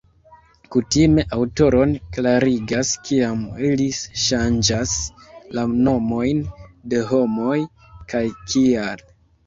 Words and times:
Kutime 0.75 1.25
aŭtoroj 1.35 1.83
klarigas 2.15 2.95
kiam 3.11 3.45
ili 3.69 3.87
ŝanĝas 4.25 4.97
la 5.59 5.69
nomojn 5.77 6.45
de 6.95 7.07
homoj 7.15 7.63
kaj 8.13 8.29
kial. 8.45 9.11